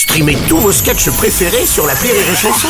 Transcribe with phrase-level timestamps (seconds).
[0.00, 2.68] Streamez tous vos sketchs préférés sur la Rire et Chanson.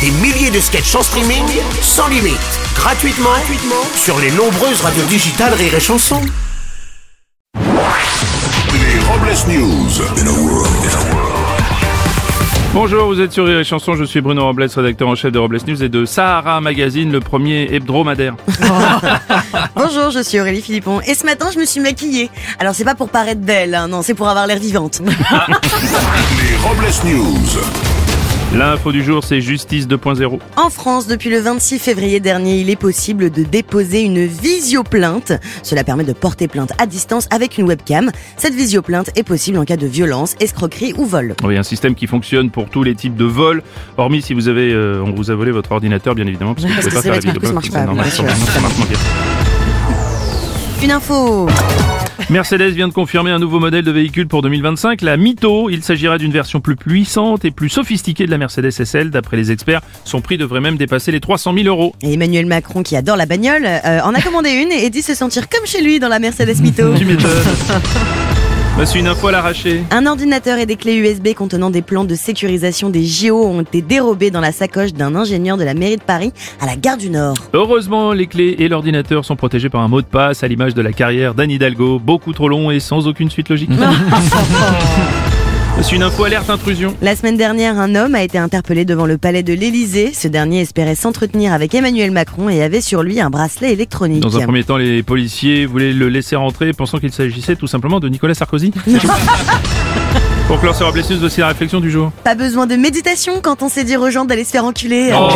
[0.00, 1.44] Des milliers de sketchs en streaming,
[1.82, 2.40] sans limite,
[2.74, 6.22] gratuitement, gratuitement sur les nombreuses radios digitales Rire et Chanson.
[8.72, 9.90] Les Robles News.
[12.72, 15.38] Bonjour, vous êtes sur Rire et Chanson, je suis Bruno Robles, rédacteur en chef de
[15.38, 18.34] Robles News et de Sahara Magazine, le premier hebdomadaire.
[20.12, 22.28] Je suis Aurélie Philippon et ce matin je me suis maquillée.
[22.58, 25.00] Alors c'est pas pour paraître belle, hein, non, c'est pour avoir l'air vivante.
[25.06, 27.62] Les Robles News.
[28.54, 30.38] L'info du jour, c'est Justice 2.0.
[30.56, 35.32] En France, depuis le 26 février dernier, il est possible de déposer une visioplainte.
[35.62, 38.10] Cela permet de porter plainte à distance avec une webcam.
[38.36, 41.34] Cette visioplainte est possible en cas de violence, escroquerie ou vol.
[41.42, 43.62] Oui, un système qui fonctionne pour tous les types de vols,
[43.96, 46.68] hormis si vous avez, euh, on vous a volé votre ordinateur, bien évidemment, parce que
[46.68, 49.41] vous Parce pouvez pas faire la votre
[50.82, 51.48] Une info
[52.28, 55.70] Mercedes vient de confirmer un nouveau modèle de véhicule pour 2025, la Mito.
[55.70, 59.10] Il s'agira d'une version plus puissante et plus sophistiquée de la Mercedes SL.
[59.10, 61.94] D'après les experts, son prix devrait même dépasser les 300 000 euros.
[62.02, 65.14] Et Emmanuel Macron, qui adore la bagnole, euh, en a commandé une et dit se
[65.14, 66.92] sentir comme chez lui dans la Mercedes Mito.
[68.84, 69.84] C'est une info à l'arraché.
[69.92, 73.80] Un ordinateur et des clés USB contenant des plans de sécurisation des JO ont été
[73.80, 77.08] dérobés dans la sacoche d'un ingénieur de la mairie de Paris à la gare du
[77.08, 77.36] Nord.
[77.52, 80.82] Heureusement, les clés et l'ordinateur sont protégés par un mot de passe à l'image de
[80.82, 83.70] la carrière d'Anne Hidalgo, beaucoup trop long et sans aucune suite logique.
[85.82, 86.94] C'est une info alerte intrusion.
[87.02, 90.12] La semaine dernière, un homme a été interpellé devant le palais de l'Élysée.
[90.14, 94.20] Ce dernier espérait s'entretenir avec Emmanuel Macron et avait sur lui un bracelet électronique.
[94.20, 97.98] Dans un premier temps, les policiers voulaient le laisser rentrer pensant qu'il s'agissait tout simplement
[97.98, 98.70] de Nicolas Sarkozy.
[100.46, 102.12] Pour clore ce Robles News, voici la réflexion du jour.
[102.22, 105.10] Pas besoin de méditation quand on sait dire aux gens d'aller se faire enculer.
[105.12, 105.28] Oh.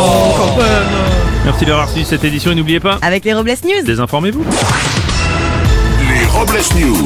[1.43, 3.83] Merci d'avoir suivi cette édition et n'oubliez pas, Avec les Robles News.
[3.85, 4.45] désinformez-vous.
[6.09, 7.05] Les Robles News.